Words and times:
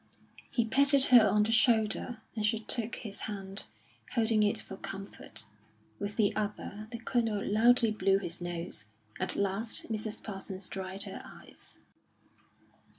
He 0.49 0.65
patted 0.65 1.03
her 1.13 1.27
on 1.29 1.43
the 1.43 1.51
shoulder, 1.51 2.23
and 2.35 2.43
she 2.43 2.61
took 2.61 2.95
his 2.95 3.19
hand, 3.29 3.65
holding 4.13 4.41
it 4.41 4.57
for 4.57 4.75
comfort. 4.75 5.45
With 5.99 6.15
the 6.15 6.35
other, 6.35 6.87
the 6.91 6.97
Colonel 6.97 7.45
loudly 7.45 7.91
blew 7.91 8.17
his 8.17 8.41
nose. 8.41 8.85
At 9.19 9.35
last 9.35 9.91
Mrs 9.91 10.23
Parsons 10.23 10.67
dried 10.67 11.03
her 11.03 11.21
eyes. 11.23 11.77